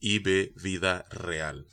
y 0.00 0.18
ve 0.20 0.52
vida 0.56 1.06
real. 1.10 1.66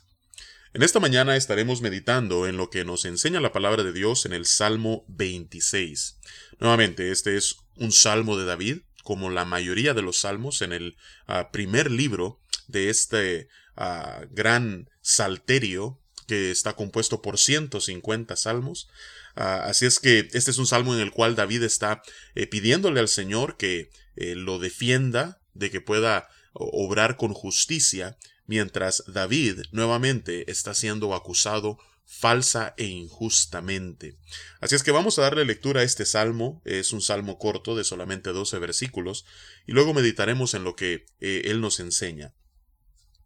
En 0.74 0.82
esta 0.82 0.98
mañana 0.98 1.36
estaremos 1.36 1.82
meditando 1.82 2.48
en 2.48 2.56
lo 2.56 2.68
que 2.68 2.84
nos 2.84 3.04
enseña 3.04 3.40
la 3.40 3.52
palabra 3.52 3.84
de 3.84 3.92
Dios 3.92 4.26
en 4.26 4.32
el 4.32 4.44
Salmo 4.44 5.04
26. 5.06 6.18
Nuevamente, 6.58 7.12
este 7.12 7.36
es 7.36 7.58
un 7.76 7.92
salmo 7.92 8.36
de 8.36 8.44
David, 8.44 8.78
como 9.04 9.30
la 9.30 9.44
mayoría 9.44 9.94
de 9.94 10.02
los 10.02 10.18
salmos 10.18 10.62
en 10.62 10.72
el 10.72 10.96
ah, 11.26 11.50
primer 11.52 11.90
libro 11.90 12.40
de 12.66 12.90
este 12.90 13.48
ah, 13.76 14.24
gran 14.30 14.90
salterio 15.00 16.00
que 16.26 16.50
está 16.50 16.74
compuesto 16.74 17.22
por 17.22 17.38
150 17.38 18.34
salmos. 18.34 18.88
Ah, 19.36 19.64
así 19.66 19.86
es 19.86 20.00
que 20.00 20.28
este 20.32 20.50
es 20.50 20.58
un 20.58 20.66
salmo 20.66 20.94
en 20.94 21.00
el 21.00 21.12
cual 21.12 21.36
David 21.36 21.62
está 21.62 22.02
eh, 22.34 22.46
pidiéndole 22.46 23.00
al 23.00 23.08
Señor 23.08 23.56
que 23.56 23.90
eh, 24.16 24.34
lo 24.34 24.58
defienda, 24.58 25.40
de 25.52 25.70
que 25.70 25.80
pueda 25.80 26.28
obrar 26.54 27.16
con 27.16 27.34
justicia, 27.34 28.16
mientras 28.46 29.04
David 29.06 29.62
nuevamente 29.72 30.50
está 30.50 30.74
siendo 30.74 31.14
acusado 31.14 31.78
falsa 32.06 32.74
e 32.76 32.84
injustamente. 32.84 34.18
Así 34.60 34.74
es 34.74 34.82
que 34.82 34.90
vamos 34.90 35.18
a 35.18 35.22
darle 35.22 35.44
lectura 35.44 35.80
a 35.80 35.84
este 35.84 36.04
salmo, 36.04 36.62
es 36.64 36.92
un 36.92 37.00
salmo 37.00 37.38
corto 37.38 37.74
de 37.74 37.84
solamente 37.84 38.30
12 38.30 38.58
versículos, 38.58 39.24
y 39.66 39.72
luego 39.72 39.94
meditaremos 39.94 40.54
en 40.54 40.64
lo 40.64 40.76
que 40.76 41.06
eh, 41.20 41.42
él 41.46 41.60
nos 41.60 41.80
enseña. 41.80 42.34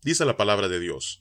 Dice 0.02 0.24
la 0.24 0.36
palabra 0.36 0.68
de 0.68 0.80
Dios, 0.80 1.20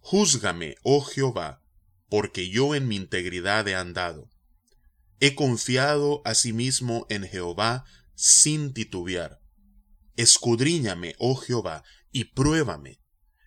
Júzgame, 0.00 0.76
oh 0.82 1.02
Jehová, 1.02 1.62
porque 2.08 2.48
yo 2.48 2.74
en 2.74 2.88
mi 2.88 2.96
integridad 2.96 3.66
he 3.68 3.74
andado. 3.74 4.28
He 5.20 5.34
confiado 5.34 6.22
asimismo 6.24 7.06
en 7.08 7.28
Jehová 7.28 7.84
sin 8.14 8.72
titubear. 8.72 9.39
Escudriñame, 10.20 11.14
oh 11.16 11.34
Jehová, 11.34 11.82
y 12.12 12.24
pruébame. 12.24 13.00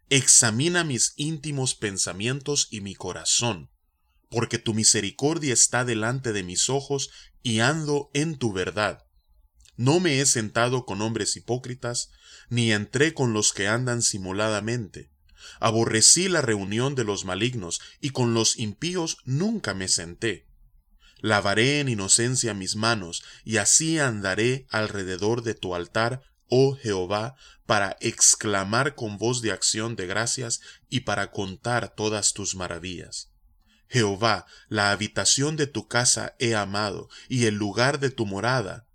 Examina 0.09 0.83
mis 0.83 1.13
íntimos 1.17 1.75
pensamientos 1.75 2.67
y 2.71 2.81
mi 2.81 2.95
corazón, 2.95 3.69
porque 4.31 4.57
tu 4.57 4.73
misericordia 4.73 5.53
está 5.53 5.85
delante 5.85 6.33
de 6.33 6.41
mis 6.41 6.71
ojos 6.71 7.11
y 7.43 7.59
ando 7.59 8.09
en 8.15 8.39
tu 8.39 8.53
verdad. 8.53 9.05
No 9.77 9.99
me 9.99 10.19
he 10.19 10.25
sentado 10.25 10.87
con 10.87 11.03
hombres 11.03 11.37
hipócritas, 11.37 12.09
ni 12.49 12.71
entré 12.71 13.13
con 13.13 13.33
los 13.33 13.53
que 13.53 13.67
andan 13.67 14.01
simuladamente. 14.01 15.11
Aborrecí 15.59 16.27
la 16.27 16.41
reunión 16.41 16.95
de 16.95 17.03
los 17.03 17.23
malignos, 17.23 17.81
y 18.01 18.09
con 18.09 18.33
los 18.33 18.57
impíos 18.57 19.17
nunca 19.25 19.75
me 19.75 19.87
senté. 19.87 20.47
Lavaré 21.19 21.81
en 21.81 21.89
inocencia 21.89 22.55
mis 22.55 22.75
manos, 22.75 23.23
y 23.43 23.57
así 23.57 23.99
andaré 23.99 24.65
alrededor 24.71 25.43
de 25.43 25.53
tu 25.53 25.75
altar 25.75 26.32
oh 26.49 26.75
Jehová, 26.75 27.35
para 27.65 27.97
exclamar 28.01 28.95
con 28.95 29.17
voz 29.17 29.41
de 29.41 29.51
acción 29.51 29.95
de 29.95 30.05
gracias 30.05 30.61
y 30.89 31.01
para 31.01 31.31
contar 31.31 31.95
todas 31.95 32.33
tus 32.33 32.55
maravillas. 32.55 33.31
Jehová, 33.87 34.45
la 34.69 34.91
habitación 34.91 35.55
de 35.55 35.67
tu 35.67 35.87
casa 35.87 36.35
he 36.39 36.55
amado, 36.55 37.09
y 37.29 37.45
el 37.45 37.55
lugar 37.55 37.99
de 37.99 38.09
tu 38.09 38.25
morada. 38.25 38.87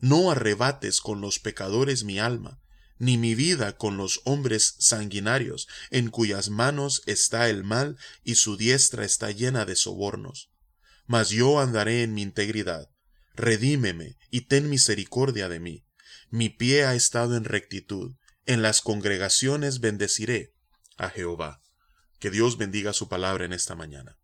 No 0.00 0.30
arrebates 0.30 1.00
con 1.00 1.20
los 1.20 1.38
pecadores 1.38 2.04
mi 2.04 2.18
alma, 2.18 2.60
ni 2.98 3.18
mi 3.18 3.34
vida 3.34 3.76
con 3.76 3.96
los 3.96 4.20
hombres 4.24 4.74
sanguinarios, 4.78 5.68
en 5.90 6.10
cuyas 6.10 6.48
manos 6.48 7.02
está 7.06 7.48
el 7.48 7.62
mal 7.62 7.96
y 8.24 8.36
su 8.36 8.56
diestra 8.56 9.04
está 9.04 9.30
llena 9.30 9.64
de 9.64 9.76
sobornos. 9.76 10.50
Mas 11.06 11.30
yo 11.30 11.60
andaré 11.60 12.02
en 12.02 12.14
mi 12.14 12.22
integridad. 12.22 12.90
Redímeme 13.34 14.16
y 14.30 14.42
ten 14.42 14.68
misericordia 14.68 15.48
de 15.48 15.60
mí 15.60 15.87
mi 16.30 16.48
pie 16.48 16.84
ha 16.84 16.94
estado 16.94 17.36
en 17.36 17.44
rectitud, 17.44 18.14
en 18.46 18.62
las 18.62 18.80
congregaciones 18.80 19.80
bendeciré 19.80 20.54
a 20.96 21.10
Jehová. 21.10 21.62
Que 22.18 22.30
Dios 22.30 22.58
bendiga 22.58 22.92
su 22.92 23.08
palabra 23.08 23.44
en 23.44 23.52
esta 23.52 23.74
mañana. 23.74 24.18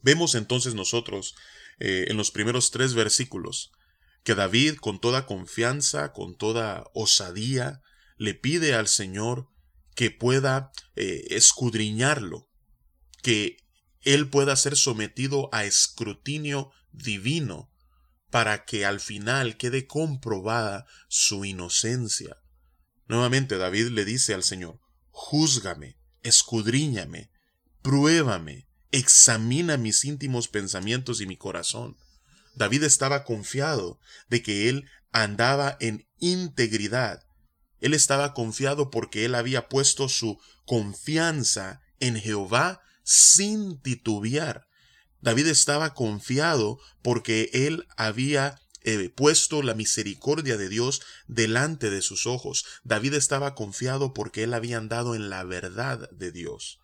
Vemos 0.00 0.34
entonces 0.34 0.74
nosotros 0.74 1.34
eh, 1.78 2.06
en 2.08 2.16
los 2.16 2.30
primeros 2.30 2.70
tres 2.70 2.94
versículos 2.94 3.72
que 4.22 4.34
David 4.34 4.76
con 4.76 5.00
toda 5.00 5.26
confianza, 5.26 6.12
con 6.12 6.36
toda 6.36 6.84
osadía, 6.94 7.80
le 8.16 8.34
pide 8.34 8.74
al 8.74 8.88
Señor 8.88 9.48
que 9.94 10.10
pueda 10.10 10.70
eh, 10.96 11.24
escudriñarlo, 11.30 12.48
que 13.22 13.56
él 14.00 14.28
pueda 14.28 14.56
ser 14.56 14.76
sometido 14.76 15.48
a 15.52 15.64
escrutinio 15.64 16.70
divino 16.92 17.71
para 18.32 18.64
que 18.64 18.86
al 18.86 18.98
final 18.98 19.58
quede 19.58 19.86
comprobada 19.86 20.86
su 21.06 21.44
inocencia. 21.44 22.38
Nuevamente 23.06 23.58
David 23.58 23.88
le 23.88 24.06
dice 24.06 24.32
al 24.32 24.42
Señor, 24.42 24.80
Júzgame, 25.10 25.98
escudriñame, 26.22 27.30
pruébame, 27.82 28.66
examina 28.90 29.76
mis 29.76 30.06
íntimos 30.06 30.48
pensamientos 30.48 31.20
y 31.20 31.26
mi 31.26 31.36
corazón. 31.36 31.98
David 32.54 32.84
estaba 32.84 33.24
confiado 33.24 34.00
de 34.30 34.42
que 34.42 34.70
él 34.70 34.88
andaba 35.12 35.76
en 35.78 36.08
integridad. 36.18 37.22
Él 37.80 37.92
estaba 37.92 38.32
confiado 38.32 38.88
porque 38.88 39.26
él 39.26 39.34
había 39.34 39.68
puesto 39.68 40.08
su 40.08 40.40
confianza 40.64 41.82
en 42.00 42.16
Jehová 42.16 42.80
sin 43.04 43.78
titubear. 43.82 44.66
David 45.22 45.46
estaba 45.46 45.94
confiado 45.94 46.78
porque 47.00 47.48
él 47.52 47.86
había 47.96 48.60
eh, 48.82 49.08
puesto 49.08 49.62
la 49.62 49.74
misericordia 49.74 50.56
de 50.56 50.68
Dios 50.68 51.00
delante 51.28 51.90
de 51.90 52.02
sus 52.02 52.26
ojos. 52.26 52.66
David 52.82 53.14
estaba 53.14 53.54
confiado 53.54 54.12
porque 54.12 54.42
él 54.42 54.52
había 54.52 54.78
andado 54.78 55.14
en 55.14 55.30
la 55.30 55.44
verdad 55.44 56.10
de 56.10 56.32
Dios. 56.32 56.80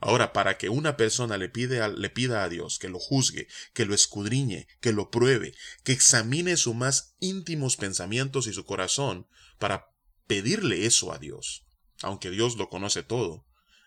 Ahora, 0.00 0.32
para 0.32 0.58
que 0.58 0.68
una 0.68 0.96
persona 0.96 1.36
le, 1.36 1.48
pide 1.48 1.86
le 1.88 2.10
pida 2.10 2.42
a 2.42 2.48
Dios 2.48 2.78
que 2.80 2.88
lo 2.88 2.98
juzgue, 2.98 3.46
que 3.72 3.84
lo 3.84 3.94
escudriñe, 3.94 4.66
que 4.80 4.92
lo 4.92 5.10
pruebe, 5.10 5.54
que 5.84 5.92
examine 5.92 6.56
sus 6.56 6.74
más 6.74 7.14
íntimos 7.20 7.76
pensamientos 7.76 8.48
y 8.48 8.52
su 8.52 8.64
corazón, 8.64 9.28
para 9.58 9.86
pedirle 10.26 10.86
eso 10.86 11.12
a 11.12 11.18
Dios, 11.18 11.64
aunque 12.02 12.30
Dios 12.30 12.56
lo 12.56 12.68
conoce 12.68 13.04
todo, 13.04 13.44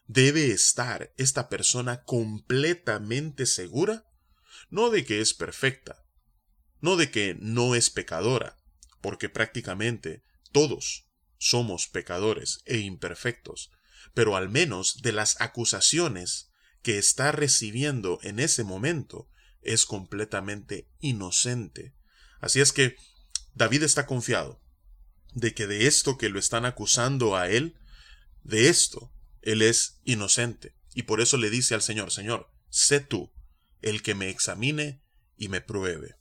debe 0.08 0.52
estar 0.52 1.14
esta 1.18 1.50
persona 1.50 2.04
completamente 2.04 3.46
segura, 3.46 4.06
no 4.70 4.90
de 4.90 5.06
que 5.06 5.22
es 5.22 5.34
perfecta, 5.34 6.06
no 6.82 6.96
de 6.96 7.10
que 7.12 7.36
no 7.40 7.76
es 7.76 7.90
pecadora, 7.90 8.58
porque 9.02 9.30
prácticamente 9.30 10.24
todos 10.52 11.08
somos 11.38 11.88
pecadores 11.88 12.62
e 12.66 12.78
imperfectos, 12.78 13.72
pero 14.14 14.36
al 14.36 14.50
menos 14.50 15.02
de 15.02 15.12
las 15.12 15.42
acusaciones 15.42 16.52
que 16.82 16.98
está 16.98 17.32
recibiendo 17.32 18.20
en 18.22 18.40
ese 18.40 18.64
momento 18.64 19.30
es 19.62 19.86
completamente 19.86 20.88
inocente. 21.00 21.96
Así 22.40 22.62
es 22.62 22.72
que 22.72 22.96
David 23.56 23.84
está 23.84 24.06
confiado 24.06 24.62
de 25.34 25.54
que 25.54 25.68
de 25.68 25.88
esto 25.88 26.18
que 26.18 26.30
lo 26.30 26.40
están 26.40 26.66
acusando 26.66 27.36
a 27.36 27.50
él, 27.50 27.78
de 28.44 28.70
esto 28.70 29.15
él 29.46 29.62
es 29.62 30.02
inocente. 30.04 30.76
Y 30.94 31.04
por 31.04 31.22
eso 31.22 31.38
le 31.38 31.50
dice 31.50 31.74
al 31.74 31.82
Señor, 31.82 32.12
Señor, 32.12 32.50
sé 32.70 33.00
tú 33.00 33.32
el 33.82 34.02
que 34.02 34.16
me 34.16 34.30
examine 34.30 35.02
y 35.38 35.48
me 35.48 35.62
pruebe. 35.62 36.16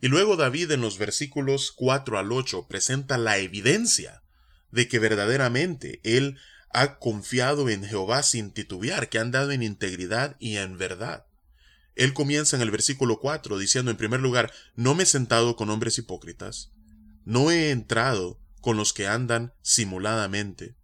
Y 0.00 0.08
luego 0.08 0.36
David 0.36 0.70
en 0.70 0.80
los 0.80 0.98
versículos 0.98 1.72
4 1.72 2.18
al 2.18 2.32
8 2.32 2.66
presenta 2.68 3.18
la 3.18 3.38
evidencia 3.38 4.22
de 4.70 4.88
que 4.88 4.98
verdaderamente 4.98 6.00
él 6.04 6.38
ha 6.70 6.98
confiado 6.98 7.68
en 7.68 7.84
Jehová 7.84 8.22
sin 8.22 8.52
titubear, 8.52 9.08
que 9.08 9.18
ha 9.18 9.22
andado 9.22 9.50
en 9.50 9.62
integridad 9.62 10.36
y 10.38 10.56
en 10.56 10.78
verdad. 10.78 11.26
Él 11.94 12.12
comienza 12.12 12.54
en 12.54 12.62
el 12.62 12.70
versículo 12.70 13.18
4 13.18 13.58
diciendo 13.58 13.90
en 13.90 13.96
primer 13.96 14.20
lugar, 14.20 14.52
no 14.76 14.94
me 14.94 15.02
he 15.02 15.06
sentado 15.06 15.56
con 15.56 15.70
hombres 15.70 15.98
hipócritas, 15.98 16.70
no 17.24 17.50
he 17.50 17.70
entrado 17.70 18.40
con 18.60 18.76
los 18.76 18.92
que 18.92 19.08
andan 19.08 19.52
simuladamente, 19.62 20.76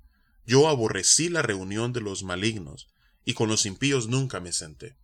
yo 0.47 0.69
aborrecí 0.69 1.29
la 1.29 1.43
reunión 1.43 1.93
de 1.93 2.01
los 2.01 2.23
malignos, 2.23 2.89
y 3.25 3.35
con 3.35 3.49
los 3.49 3.67
impíos 3.67 4.09
nunca 4.09 4.41
me 4.41 4.53
senté. 4.53 4.97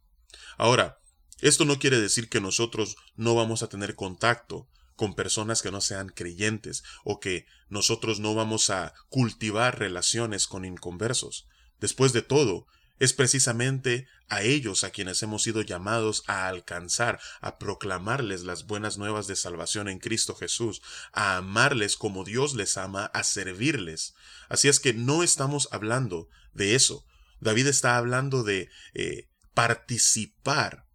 Ahora, 0.59 0.99
esto 1.41 1.65
no 1.65 1.79
quiere 1.79 2.01
decir 2.01 2.29
que 2.29 2.41
nosotros 2.41 2.97
no 3.17 3.35
vamos 3.35 3.63
a 3.63 3.69
tener 3.69 3.95
contacto 3.95 4.69
con 4.95 5.15
personas 5.15 5.63
que 5.63 5.71
no 5.71 5.81
sean 5.81 6.11
creyentes 6.11 6.83
o 7.05 7.21
que 7.21 7.47
nosotros 7.71 8.21
no 8.21 8.35
vamos 8.35 8.69
a 8.69 8.93
cultivar 9.09 9.79
relaciones 9.79 10.47
con 10.47 10.67
inconversos. 10.67 11.47
Después 11.79 12.13
de 12.13 12.21
todo, 12.21 12.67
es 13.01 13.15
precisamente 13.15 14.07
a 14.29 14.43
ellos 14.43 14.85
a 14.85 14.91
quienes 14.91 15.23
hemos 15.23 15.43
sido 15.43 15.63
llamados 15.63 16.23
a 16.27 16.47
alcanzar, 16.47 17.19
a 17.41 17.59
proclamarles 17.59 18.43
las 18.43 18.67
buenas 18.67 18.99
nuevas 18.99 19.27
de 19.27 19.37
salvación 19.37 19.89
en 19.89 19.99
Cristo 19.99 20.37
Jesús, 20.37 20.83
a 21.13 21.39
amarles 21.39 21.97
como 21.97 22.25
Dios 22.25 22.55
les 22.55 22.77
ama, 22.77 23.07
a 23.07 23.25
servirles. 23.25 24.15
Así 24.51 24.69
es 24.69 24.79
que 24.81 24.93
no 24.93 25.23
estamos 25.23 25.69
hablando 25.73 26.29
de 26.53 26.75
eso. 26.75 27.07
David 27.41 27.69
está 27.69 27.97
hablando 27.97 28.45
de 28.45 28.69
eh, 28.93 29.31
participar 29.55 30.87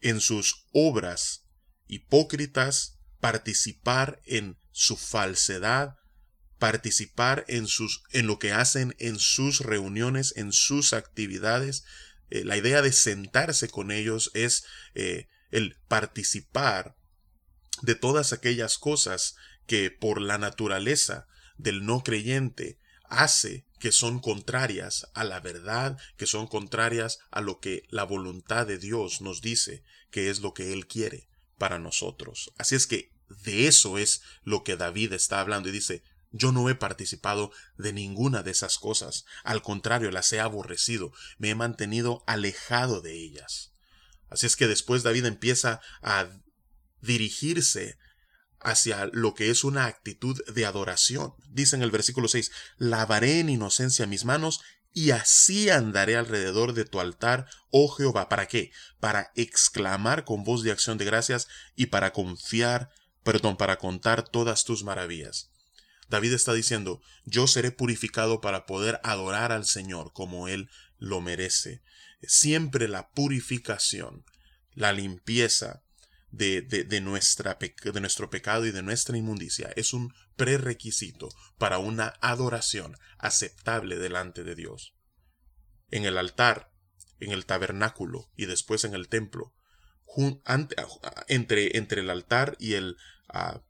en 0.00 0.20
sus 0.20 0.66
obras 0.72 1.44
hipócritas, 1.86 2.98
participar 3.20 4.22
en 4.24 4.58
su 4.72 4.96
falsedad, 4.96 5.96
participar 6.58 7.44
en 7.48 7.66
sus 7.66 8.02
en 8.12 8.26
lo 8.26 8.38
que 8.38 8.52
hacen 8.52 8.94
en 8.98 9.18
sus 9.18 9.60
reuniones, 9.60 10.34
en 10.36 10.52
sus 10.52 10.92
actividades. 10.92 11.84
Eh, 12.30 12.44
la 12.44 12.56
idea 12.56 12.82
de 12.82 12.92
sentarse 12.92 13.68
con 13.68 13.90
ellos 13.90 14.30
es 14.34 14.64
eh, 14.94 15.28
el 15.50 15.76
participar 15.88 16.96
de 17.82 17.94
todas 17.94 18.32
aquellas 18.32 18.78
cosas 18.78 19.36
que 19.66 19.90
por 19.90 20.20
la 20.20 20.38
naturaleza 20.38 21.26
del 21.58 21.84
no 21.84 22.02
creyente 22.02 22.78
hace 23.08 23.66
que 23.78 23.92
son 23.92 24.20
contrarias 24.20 25.08
a 25.14 25.24
la 25.24 25.40
verdad, 25.40 25.98
que 26.16 26.26
son 26.26 26.46
contrarias 26.46 27.18
a 27.30 27.40
lo 27.40 27.60
que 27.60 27.84
la 27.90 28.04
voluntad 28.04 28.66
de 28.66 28.78
Dios 28.78 29.20
nos 29.20 29.42
dice, 29.42 29.84
que 30.10 30.30
es 30.30 30.40
lo 30.40 30.54
que 30.54 30.72
Él 30.72 30.86
quiere 30.86 31.28
para 31.58 31.78
nosotros. 31.78 32.52
Así 32.58 32.74
es 32.74 32.86
que 32.86 33.12
de 33.44 33.66
eso 33.66 33.98
es 33.98 34.22
lo 34.44 34.64
que 34.64 34.76
David 34.76 35.12
está 35.12 35.40
hablando 35.40 35.68
y 35.68 35.72
dice, 35.72 36.02
yo 36.36 36.52
no 36.52 36.68
he 36.68 36.74
participado 36.74 37.50
de 37.76 37.92
ninguna 37.92 38.42
de 38.42 38.50
esas 38.50 38.78
cosas, 38.78 39.24
al 39.44 39.62
contrario, 39.62 40.10
las 40.10 40.32
he 40.32 40.40
aborrecido, 40.40 41.12
me 41.38 41.50
he 41.50 41.54
mantenido 41.54 42.24
alejado 42.26 43.00
de 43.00 43.14
ellas. 43.14 43.72
Así 44.28 44.46
es 44.46 44.56
que 44.56 44.66
después 44.66 45.02
David 45.02 45.24
empieza 45.26 45.80
a 46.02 46.28
dirigirse 47.00 47.98
hacia 48.60 49.08
lo 49.12 49.34
que 49.34 49.50
es 49.50 49.64
una 49.64 49.86
actitud 49.86 50.42
de 50.52 50.66
adoración. 50.66 51.34
Dice 51.50 51.76
en 51.76 51.82
el 51.82 51.90
versículo 51.90 52.28
6, 52.28 52.50
lavaré 52.78 53.40
en 53.40 53.48
inocencia 53.48 54.06
mis 54.06 54.24
manos 54.24 54.60
y 54.92 55.10
así 55.10 55.68
andaré 55.68 56.16
alrededor 56.16 56.72
de 56.72 56.86
tu 56.86 57.00
altar, 57.00 57.46
oh 57.70 57.88
Jehová. 57.88 58.28
¿Para 58.28 58.48
qué? 58.48 58.72
Para 58.98 59.30
exclamar 59.34 60.24
con 60.24 60.42
voz 60.42 60.62
de 60.62 60.72
acción 60.72 60.96
de 60.98 61.04
gracias 61.04 61.48
y 61.76 61.86
para 61.86 62.12
confiar, 62.12 62.90
perdón, 63.22 63.56
para 63.56 63.76
contar 63.76 64.26
todas 64.26 64.64
tus 64.64 64.84
maravillas. 64.84 65.50
David 66.08 66.32
está 66.32 66.52
diciendo, 66.52 67.00
yo 67.24 67.46
seré 67.46 67.70
purificado 67.70 68.40
para 68.40 68.66
poder 68.66 69.00
adorar 69.02 69.52
al 69.52 69.64
Señor 69.64 70.12
como 70.12 70.48
Él 70.48 70.70
lo 70.98 71.20
merece. 71.20 71.82
Siempre 72.22 72.88
la 72.88 73.10
purificación, 73.10 74.24
la 74.74 74.92
limpieza 74.92 75.82
de, 76.30 76.62
de, 76.62 77.00
nuestra, 77.00 77.58
de 77.58 78.00
nuestro 78.00 78.30
pecado 78.30 78.66
y 78.66 78.70
de 78.70 78.82
nuestra 78.82 79.16
inmundicia 79.16 79.72
es 79.76 79.92
un 79.92 80.12
prerequisito 80.36 81.28
para 81.58 81.78
una 81.78 82.14
adoración 82.20 82.96
aceptable 83.18 83.96
delante 83.96 84.44
de 84.44 84.54
Dios. 84.54 84.94
En 85.90 86.04
el 86.04 86.18
altar, 86.18 86.72
en 87.20 87.32
el 87.32 87.46
tabernáculo 87.46 88.30
y 88.36 88.46
después 88.46 88.84
en 88.84 88.94
el 88.94 89.08
templo, 89.08 89.54
entre, 91.26 91.76
entre 91.76 92.00
el 92.00 92.10
altar 92.10 92.56
y 92.58 92.74
el 92.74 92.96
ah, 93.28 93.62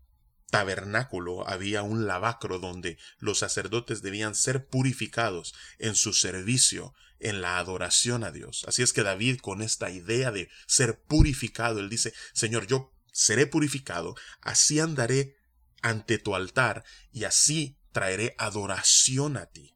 tabernáculo 0.50 1.48
había 1.48 1.82
un 1.82 2.06
lavacro 2.06 2.58
donde 2.58 2.98
los 3.18 3.38
sacerdotes 3.38 4.02
debían 4.02 4.34
ser 4.34 4.66
purificados 4.66 5.54
en 5.78 5.94
su 5.94 6.12
servicio, 6.12 6.94
en 7.18 7.40
la 7.40 7.58
adoración 7.58 8.24
a 8.24 8.30
Dios. 8.30 8.64
Así 8.68 8.82
es 8.82 8.92
que 8.92 9.02
David 9.02 9.38
con 9.38 9.62
esta 9.62 9.90
idea 9.90 10.30
de 10.30 10.48
ser 10.66 11.00
purificado, 11.02 11.80
él 11.80 11.88
dice, 11.88 12.12
Señor, 12.32 12.66
yo 12.66 12.92
seré 13.12 13.46
purificado, 13.46 14.14
así 14.40 14.80
andaré 14.80 15.36
ante 15.82 16.18
tu 16.18 16.34
altar 16.34 16.84
y 17.12 17.24
así 17.24 17.78
traeré 17.92 18.34
adoración 18.38 19.36
a 19.36 19.46
ti. 19.46 19.74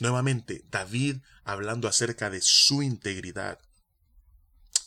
Nuevamente, 0.00 0.64
David 0.68 1.18
hablando 1.44 1.88
acerca 1.88 2.30
de 2.30 2.40
su 2.42 2.82
integridad, 2.82 3.58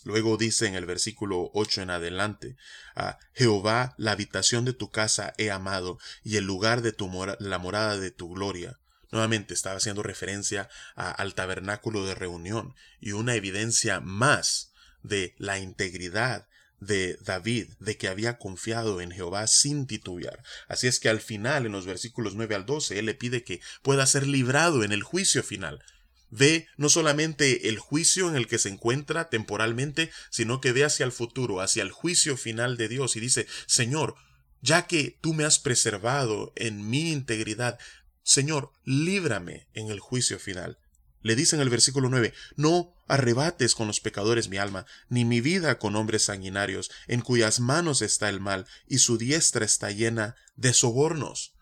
Luego 0.04 0.38
dice 0.38 0.68
en 0.68 0.76
el 0.76 0.86
versículo 0.86 1.52
8 1.54 1.84
en 1.84 1.90
adelante, 1.92 2.56
a 2.96 3.20
Jehová, 3.34 3.94
la 3.98 4.12
habitación 4.12 4.66
de 4.66 4.74
tu 4.74 4.90
casa 4.90 5.34
he 5.38 5.52
amado, 5.52 6.00
y 6.24 6.38
el 6.38 6.46
lugar 6.46 6.82
de 6.82 6.92
tu 6.92 7.10
la 7.40 7.58
morada 7.60 7.98
de 7.98 8.12
tu 8.12 8.30
gloria. 8.34 8.80
Nuevamente 9.12 9.54
estaba 9.54 9.78
haciendo 9.78 10.04
referencia 10.04 10.70
al 10.96 11.36
tabernáculo 11.36 12.06
de 12.06 12.16
reunión 12.16 12.76
y 13.00 13.12
una 13.12 13.36
evidencia 13.36 14.00
más 14.00 14.72
de 15.04 15.36
la 15.38 15.60
integridad 15.60 16.48
de 16.80 17.20
David, 17.22 17.70
de 17.80 17.98
que 17.98 18.08
había 18.08 18.38
confiado 18.40 19.02
en 19.02 19.12
Jehová 19.12 19.46
sin 19.48 19.86
titubear. 19.86 20.42
Así 20.68 20.88
es 20.88 21.00
que 21.00 21.10
al 21.10 21.20
final, 21.20 21.66
en 21.66 21.74
los 21.74 21.86
versículos 21.86 22.34
9 22.34 22.56
al 22.56 22.66
12, 22.66 22.98
él 22.98 23.06
le 23.06 23.14
pide 23.14 23.44
que 23.44 23.62
pueda 23.84 24.06
ser 24.08 24.26
librado 24.26 24.84
en 24.84 24.92
el 24.92 25.04
juicio 25.04 25.44
final 25.44 25.84
ve 26.32 26.68
no 26.78 26.90
solamente 26.90 27.70
el 27.70 27.78
juicio 27.78 28.28
en 28.30 28.36
el 28.36 28.48
que 28.48 28.58
se 28.58 28.70
encuentra 28.70 29.30
temporalmente, 29.30 30.10
sino 30.32 30.62
que 30.62 30.72
ve 30.72 30.84
hacia 30.84 31.06
el 31.06 31.12
futuro, 31.12 31.62
hacia 31.62 31.84
el 31.84 31.92
juicio 31.92 32.38
final 32.38 32.78
de 32.78 32.88
Dios 32.88 33.16
y 33.16 33.20
dice, 33.20 33.46
Señor, 33.68 34.16
ya 34.62 34.88
que 34.88 35.18
tú 35.22 35.34
me 35.34 35.44
has 35.44 35.60
preservado 35.60 36.54
en 36.56 36.90
mi 36.90 37.12
integridad, 37.12 37.78
Señor, 38.24 38.72
líbrame 38.86 39.68
en 39.74 39.92
el 39.92 40.00
juicio 40.00 40.40
final. 40.40 40.78
Le 41.22 41.36
dice 41.36 41.56
en 41.56 41.62
el 41.62 41.70
versículo 41.70 42.10
9, 42.10 42.34
no 42.56 42.96
arrebates 43.08 43.76
con 43.76 43.88
los 43.88 44.00
pecadores 44.00 44.50
mi 44.50 44.58
alma, 44.58 44.86
ni 45.10 45.26
mi 45.26 45.42
vida 45.42 45.78
con 45.78 45.96
hombres 45.96 46.24
sanguinarios, 46.24 46.90
en 47.08 47.22
cuyas 47.22 47.60
manos 47.60 48.02
está 48.02 48.30
el 48.30 48.40
mal, 48.40 48.66
y 48.88 49.00
su 49.00 49.18
diestra 49.18 49.66
está 49.66 49.92
llena 49.92 50.36
de 50.56 50.74
sobornos. 50.74 51.54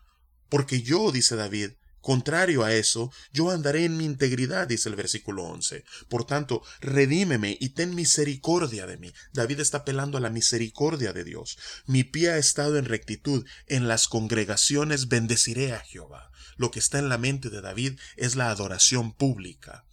Porque 0.48 0.82
yo, 0.82 1.12
dice 1.12 1.36
David, 1.36 1.72
Contrario 2.00 2.64
a 2.64 2.74
eso, 2.74 3.12
yo 3.32 3.50
andaré 3.50 3.84
en 3.84 3.96
mi 3.96 4.04
integridad, 4.04 4.66
dice 4.66 4.88
el 4.88 4.96
versículo 4.96 5.44
11. 5.44 5.84
Por 6.08 6.24
tanto, 6.24 6.62
redímeme 6.80 7.56
y 7.60 7.70
ten 7.70 7.94
misericordia 7.94 8.86
de 8.86 8.96
mí. 8.96 9.12
David 9.32 9.60
está 9.60 9.78
apelando 9.78 10.16
a 10.16 10.20
la 10.20 10.30
misericordia 10.30 11.12
de 11.12 11.24
Dios. 11.24 11.58
Mi 11.86 12.04
pie 12.04 12.30
ha 12.30 12.38
estado 12.38 12.78
en 12.78 12.86
rectitud, 12.86 13.46
en 13.66 13.86
las 13.88 14.08
congregaciones 14.08 15.08
bendeciré 15.08 15.72
a 15.72 15.80
Jehová. 15.80 16.30
Lo 16.56 16.70
que 16.70 16.78
está 16.78 16.98
en 16.98 17.08
la 17.08 17.18
mente 17.18 17.50
de 17.50 17.60
David 17.60 17.98
es 18.16 18.36
la 18.36 18.50
adoración 18.50 19.12
pública. 19.12 19.84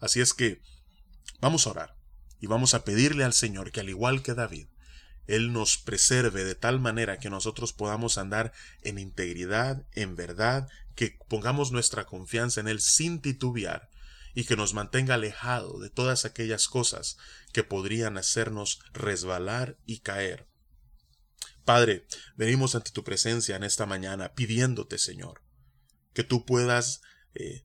Así 0.00 0.20
es 0.20 0.32
que 0.32 0.62
vamos 1.40 1.66
a 1.66 1.70
orar 1.70 1.96
y 2.40 2.46
vamos 2.46 2.74
a 2.74 2.84
pedirle 2.84 3.24
al 3.24 3.32
Señor 3.32 3.72
que 3.72 3.80
al 3.80 3.88
igual 3.88 4.22
que 4.22 4.34
David, 4.34 4.68
él 5.28 5.52
nos 5.52 5.76
preserve 5.76 6.42
de 6.42 6.54
tal 6.54 6.80
manera 6.80 7.18
que 7.18 7.30
nosotros 7.30 7.74
podamos 7.74 8.16
andar 8.16 8.52
en 8.82 8.98
integridad, 8.98 9.86
en 9.92 10.16
verdad, 10.16 10.68
que 10.94 11.18
pongamos 11.28 11.70
nuestra 11.70 12.06
confianza 12.06 12.60
en 12.60 12.66
Él 12.66 12.80
sin 12.80 13.20
titubear 13.20 13.90
y 14.34 14.44
que 14.44 14.56
nos 14.56 14.72
mantenga 14.72 15.14
alejado 15.14 15.78
de 15.78 15.90
todas 15.90 16.24
aquellas 16.24 16.66
cosas 16.66 17.18
que 17.52 17.62
podrían 17.62 18.16
hacernos 18.16 18.80
resbalar 18.92 19.78
y 19.84 20.00
caer. 20.00 20.48
Padre, 21.64 22.06
venimos 22.34 22.74
ante 22.74 22.90
tu 22.90 23.04
presencia 23.04 23.54
en 23.54 23.64
esta 23.64 23.84
mañana 23.84 24.32
pidiéndote, 24.32 24.96
Señor, 24.96 25.42
que 26.14 26.24
tú 26.24 26.46
puedas 26.46 27.02
eh, 27.34 27.64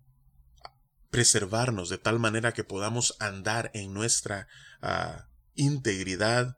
preservarnos 1.10 1.88
de 1.88 1.98
tal 1.98 2.20
manera 2.20 2.54
que 2.54 2.66
podamos 2.66 3.16
andar 3.20 3.72
en 3.74 3.94
nuestra 3.94 4.48
ah, 4.82 5.30
integridad, 5.56 6.58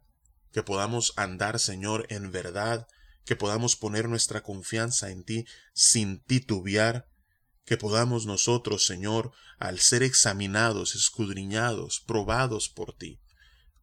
que 0.55 0.63
podamos 0.63 1.11
andar, 1.17 1.59
Señor, 1.59 2.07
en 2.07 2.31
verdad, 2.31 2.87
que 3.25 3.35
podamos 3.35 3.75
poner 3.75 4.07
nuestra 4.07 4.41
confianza 4.41 5.11
en 5.11 5.25
ti 5.25 5.45
sin 5.73 6.19
titubear, 6.19 7.09
que 7.65 7.75
podamos 7.75 8.25
nosotros, 8.25 8.85
Señor, 8.85 9.33
al 9.59 9.81
ser 9.81 10.01
examinados, 10.01 10.95
escudriñados, 10.95 11.99
probados 11.99 12.69
por 12.69 12.95
ti, 12.95 13.19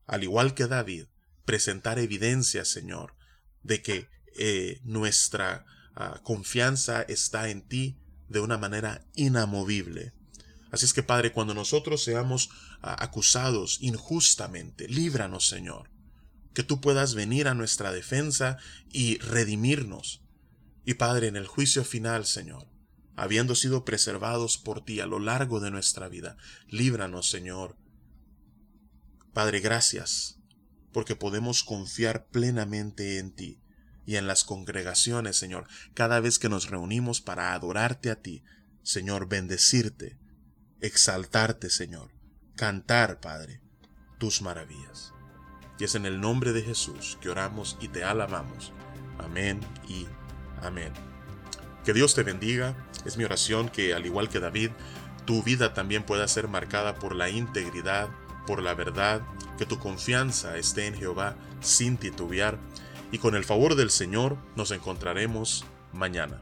al 0.07 0.23
igual 0.23 0.55
que 0.55 0.67
David, 0.67 1.09
presentar 1.45 1.99
evidencia, 1.99 2.65
Señor, 2.65 3.17
de 3.63 3.83
que 3.83 4.09
eh, 4.39 4.81
nuestra 4.83 5.67
ah, 5.95 6.23
confianza 6.25 7.03
está 7.03 7.51
en 7.51 7.69
ti 7.69 7.99
de 8.31 8.41
una 8.41 8.57
manera 8.57 9.07
inamovible. 9.15 10.15
Así 10.71 10.87
es 10.87 10.95
que, 10.95 11.03
Padre, 11.03 11.33
cuando 11.33 11.53
nosotros 11.53 12.03
seamos 12.03 12.49
ah, 12.81 12.97
acusados 12.99 13.77
injustamente, 13.83 14.89
líbranos, 14.89 15.47
Señor 15.47 15.92
que 16.55 16.63
tú 16.63 16.81
puedas 16.81 17.15
venir 17.15 17.49
a 17.49 17.55
nuestra 17.55 17.93
defensa 17.93 18.59
y 18.91 19.19
redimirnos. 19.19 20.23
Y 20.85 20.95
Padre, 20.95 21.29
en 21.29 21.37
el 21.37 21.47
juicio 21.47 21.85
final, 21.85 22.27
Señor, 22.27 22.67
habiendo 23.17 23.55
sido 23.55 23.85
preservados 23.85 24.59
por 24.59 24.85
ti 24.85 25.01
a 25.01 25.07
lo 25.07 25.19
largo 25.19 25.61
de 25.61 25.71
nuestra 25.71 26.09
vida, 26.09 26.37
líbranos, 26.69 27.31
Señor. 27.31 27.77
Padre, 29.33 29.61
gracias 29.61 30.39
porque 30.93 31.17
podemos 31.17 31.65
confiar 31.65 32.27
plenamente 32.27 33.19
en 33.19 33.33
ti 33.35 33.61
y 34.05 34.17
en 34.17 34.27
las 34.27 34.45
congregaciones, 34.45 35.37
Señor, 35.37 35.67
cada 35.95 36.21
vez 36.21 36.39
que 36.39 36.49
nos 36.49 36.69
reunimos 36.69 37.21
para 37.21 37.55
adorarte 37.55 38.11
a 38.11 38.21
ti, 38.21 38.45
Señor, 38.83 39.29
bendecirte, 39.29 40.19
exaltarte, 40.81 41.71
Señor, 41.71 42.11
cantar, 42.57 43.21
Padre, 43.21 43.63
tus 44.19 44.43
maravillas. 44.43 45.13
Y 45.79 45.85
es 45.85 45.95
en 45.95 46.07
el 46.07 46.21
nombre 46.21 46.53
de 46.53 46.63
Jesús 46.63 47.19
que 47.21 47.31
oramos 47.31 47.77
y 47.81 47.89
te 47.89 48.05
alabamos. 48.05 48.73
Amén 49.19 49.61
y 49.89 50.07
amén. 50.63 50.93
Que 51.85 51.93
Dios 51.93 52.15
te 52.15 52.23
bendiga. 52.23 52.75
Es 53.05 53.17
mi 53.17 53.25
oración 53.25 53.69
que, 53.69 53.95
al 53.95 54.07
igual 54.07 54.29
que 54.29 54.41
David, 54.41 54.71
tu 55.25 55.43
vida 55.43 55.75
también 55.75 56.05
pueda 56.05 56.29
ser 56.29 56.49
marcada 56.49 56.95
por 56.95 57.15
la 57.15 57.29
integridad, 57.29 58.09
por 58.47 58.63
la 58.63 58.75
verdad, 58.75 59.23
que 59.59 59.67
tu 59.67 59.79
confianza 59.79 60.57
esté 60.57 60.87
en 60.87 60.95
Jehová 60.95 61.37
sin 61.61 61.97
titubear. 61.97 62.59
Y 63.11 63.19
con 63.19 63.35
el 63.35 63.45
favor 63.45 63.75
del 63.75 63.91
Señor 63.91 64.37
nos 64.57 64.71
encontraremos 64.71 65.65
mañana. 65.93 66.41